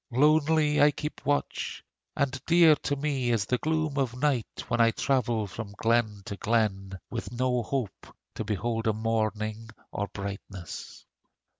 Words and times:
Lonely 0.09 0.81
I 0.81 0.89
keep 0.89 1.23
watch, 1.27 1.83
And 2.15 2.43
dear 2.47 2.73
to 2.75 2.95
me 2.95 3.29
is 3.29 3.45
the 3.45 3.59
gloom 3.59 3.99
of 3.99 4.17
night 4.19 4.63
When 4.67 4.81
I 4.81 4.89
travel 4.89 5.45
from 5.45 5.73
glen 5.77 6.23
to 6.25 6.37
glen, 6.37 6.97
With 7.11 7.31
no 7.31 7.61
hope 7.61 8.07
to 8.33 8.43
behold 8.43 8.87
a 8.87 8.93
morning 8.93 9.69
or 9.91 10.07
brightness. 10.07 11.05